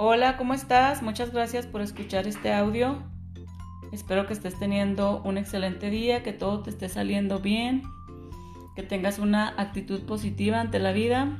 [0.00, 1.02] Hola, ¿cómo estás?
[1.02, 3.02] Muchas gracias por escuchar este audio.
[3.90, 7.82] Espero que estés teniendo un excelente día, que todo te esté saliendo bien,
[8.76, 11.36] que tengas una actitud positiva ante la vida.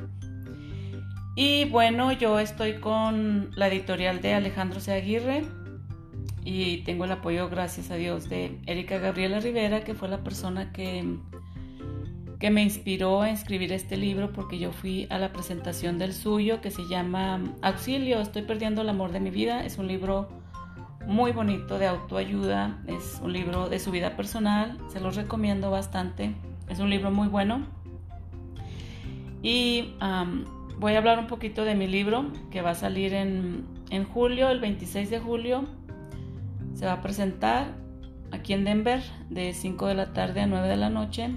[1.36, 4.90] Y bueno, yo estoy con la editorial de Alejandro C.
[4.90, 5.44] Aguirre
[6.44, 10.72] y tengo el apoyo, gracias a Dios, de Erika Gabriela Rivera, que fue la persona
[10.72, 11.16] que
[12.38, 16.60] que me inspiró a escribir este libro porque yo fui a la presentación del suyo
[16.60, 19.64] que se llama Auxilio, estoy perdiendo el amor de mi vida.
[19.64, 20.28] Es un libro
[21.06, 26.34] muy bonito de autoayuda, es un libro de su vida personal, se los recomiendo bastante,
[26.68, 27.66] es un libro muy bueno.
[29.42, 29.94] Y
[30.78, 34.48] voy a hablar un poquito de mi libro que va a salir en, en julio,
[34.50, 35.64] el 26 de julio.
[36.74, 37.74] Se va a presentar
[38.30, 41.30] aquí en Denver de 5 de la tarde a 9 de la noche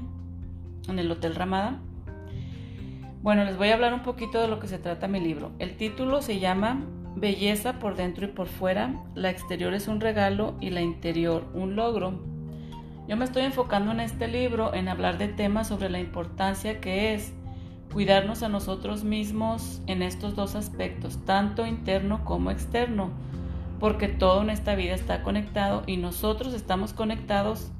[0.88, 1.80] en el Hotel Ramada.
[3.22, 5.52] Bueno, les voy a hablar un poquito de lo que se trata mi libro.
[5.60, 6.82] El título se llama
[7.16, 8.96] Belleza por dentro y por fuera.
[9.14, 12.20] La exterior es un regalo y la interior un logro.
[13.08, 17.14] Yo me estoy enfocando en este libro en hablar de temas sobre la importancia que
[17.14, 17.34] es
[17.92, 23.12] cuidarnos a nosotros mismos en estos dos aspectos, tanto interno como externo,
[23.80, 27.72] porque todo en esta vida está conectado y nosotros estamos conectados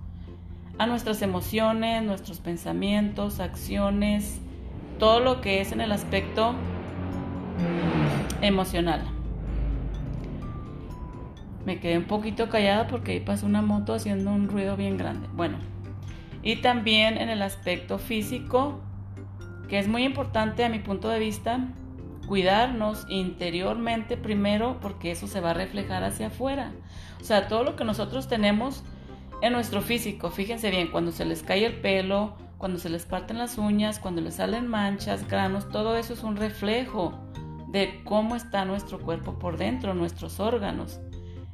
[0.82, 4.42] a nuestras emociones, nuestros pensamientos, acciones,
[4.98, 6.56] todo lo que es en el aspecto
[8.42, 9.04] emocional.
[11.68, 15.28] Me quedé un poquito callada porque ahí pasó una moto haciendo un ruido bien grande.
[15.36, 15.60] Bueno,
[16.42, 18.80] y también en el aspecto físico,
[19.70, 21.60] que es muy importante a mi punto de vista,
[22.26, 26.72] cuidarnos interiormente primero porque eso se va a reflejar hacia afuera.
[27.22, 28.84] O sea, todo lo que nosotros tenemos
[29.42, 30.30] en nuestro físico.
[30.30, 34.22] Fíjense bien, cuando se les cae el pelo, cuando se les parten las uñas, cuando
[34.22, 37.20] les salen manchas, granos, todo eso es un reflejo
[37.70, 41.00] de cómo está nuestro cuerpo por dentro, nuestros órganos.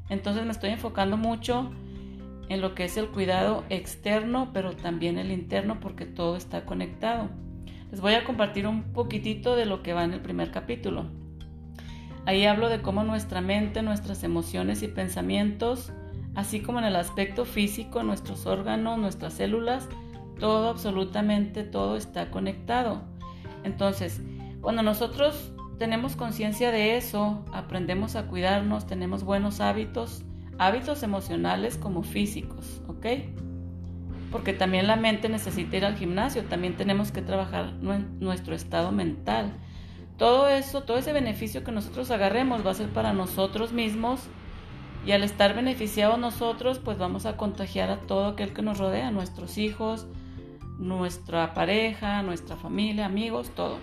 [0.10, 1.72] Entonces me estoy enfocando mucho
[2.50, 7.30] en lo que es el cuidado externo, pero también el interno, porque todo está conectado.
[7.92, 11.06] Les voy a compartir un poquitito de lo que va en el primer capítulo.
[12.26, 15.94] Ahí hablo de cómo nuestra mente, nuestras emociones y pensamientos
[16.38, 19.90] así como en el aspecto físico, nuestros órganos, nuestras células,
[20.40, 23.02] todo, absolutamente todo está conectado.
[23.64, 24.22] Entonces,
[24.62, 30.24] cuando nosotros tenemos conciencia de eso, aprendemos a cuidarnos, tenemos buenos hábitos,
[30.60, 33.08] hábitos emocionales como físicos, ¿ok?
[34.32, 39.54] Porque también la mente necesita ir al gimnasio, también tenemos que trabajar nuestro estado mental.
[40.18, 44.22] Todo eso, todo ese beneficio que nosotros agarremos va a ser para nosotros mismos
[45.08, 49.10] y al estar beneficiados nosotros, pues vamos a contagiar a todo aquel que nos rodea,
[49.10, 50.06] nuestros hijos,
[50.80, 53.78] nuestra pareja, nuestra familia, amigos, todo.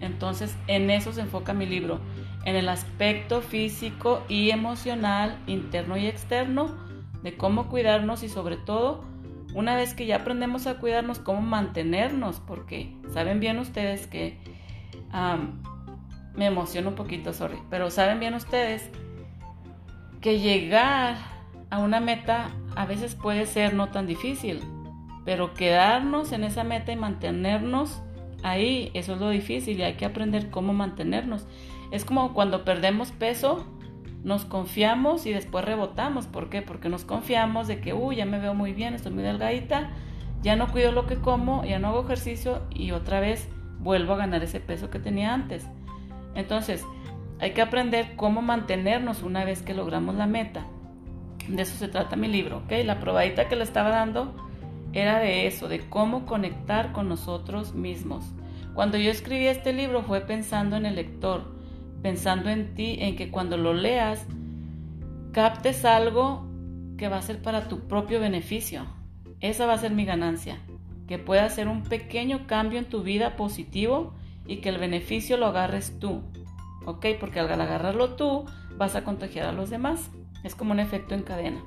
[0.00, 2.00] Entonces, en eso se enfoca mi libro,
[2.46, 6.74] en el aspecto físico y emocional, interno y externo,
[7.22, 9.04] de cómo cuidarnos y sobre todo,
[9.52, 14.38] una vez que ya aprendemos a cuidarnos, cómo mantenernos, porque saben bien ustedes que
[16.34, 18.90] me emociono un poquito, sorry, pero saben bien ustedes
[20.22, 21.16] que llegar
[21.68, 24.60] a una meta a veces puede ser no tan difícil,
[25.26, 28.02] pero quedarnos en esa meta y mantenernos
[28.42, 31.46] ahí, eso es lo difícil y hay que aprender cómo mantenernos.
[31.90, 33.66] Es como cuando perdemos peso,
[34.22, 36.26] nos confiamos y después rebotamos.
[36.26, 36.62] ¿Por qué?
[36.62, 39.90] Porque nos confiamos de que, uy, ya me veo muy bien, estoy muy delgadita,
[40.42, 43.48] ya no cuido lo que como, ya no hago ejercicio y otra vez
[43.80, 45.66] vuelvo a ganar ese peso que tenía antes.
[46.34, 46.84] Entonces,
[47.42, 50.64] hay que aprender cómo mantenernos una vez que logramos la meta.
[51.48, 52.72] De eso se trata mi libro, ¿ok?
[52.84, 54.32] La probadita que le estaba dando
[54.92, 58.24] era de eso, de cómo conectar con nosotros mismos.
[58.74, 61.52] Cuando yo escribí este libro fue pensando en el lector,
[62.00, 64.24] pensando en ti, en que cuando lo leas,
[65.32, 66.46] captes algo
[66.96, 68.86] que va a ser para tu propio beneficio.
[69.40, 70.60] Esa va a ser mi ganancia,
[71.08, 74.14] que pueda hacer un pequeño cambio en tu vida positivo
[74.46, 76.22] y que el beneficio lo agarres tú.
[76.86, 77.06] ¿Ok?
[77.18, 78.46] Porque al agarrarlo tú
[78.76, 80.10] vas a contagiar a los demás.
[80.44, 81.62] Es como un efecto en cadena.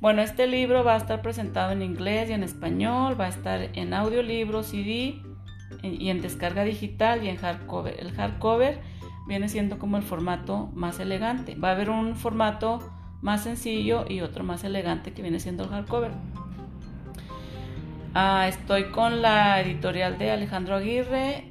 [0.00, 3.70] Bueno, este libro va a estar presentado en inglés y en español, va a estar
[3.74, 5.20] en audiolibro, CD
[5.82, 7.96] y en descarga digital y en hardcover.
[7.98, 8.80] El hardcover
[9.26, 11.56] viene siendo como el formato más elegante.
[11.56, 12.78] Va a haber un formato
[13.20, 16.12] más sencillo y otro más elegante que viene siendo el hardcover.
[18.14, 21.47] Ah, estoy con la editorial de Alejandro Aguirre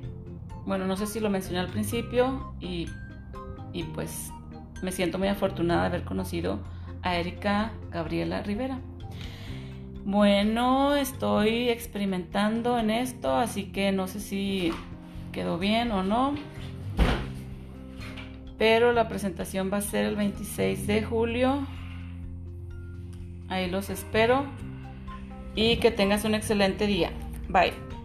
[0.68, 2.88] bueno, no sé si lo mencioné al principio y,
[3.96, 4.32] pues
[4.84, 6.60] me siento muy afortunada de haber conocido
[7.02, 8.80] a Erika Gabriela Rivera.
[10.04, 14.72] Bueno, estoy experimentando en esto, así que no sé si
[15.32, 16.36] quedó bien o no.
[18.58, 21.66] Pero la presentación va a ser el 26 de julio.
[23.48, 24.46] Ahí los espero.
[25.56, 27.12] Y que tengas un excelente día.
[27.50, 27.97] Bye.